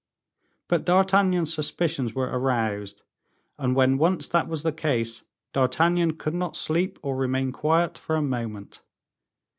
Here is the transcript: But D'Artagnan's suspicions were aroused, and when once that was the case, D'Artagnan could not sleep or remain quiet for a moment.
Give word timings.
But 0.67 0.83
D'Artagnan's 0.83 1.53
suspicions 1.53 2.15
were 2.15 2.25
aroused, 2.25 3.03
and 3.59 3.75
when 3.75 3.99
once 3.99 4.27
that 4.29 4.47
was 4.47 4.63
the 4.63 4.71
case, 4.71 5.21
D'Artagnan 5.53 6.13
could 6.17 6.33
not 6.33 6.57
sleep 6.57 6.97
or 7.03 7.15
remain 7.15 7.51
quiet 7.51 7.99
for 7.99 8.15
a 8.15 8.21
moment. 8.23 8.81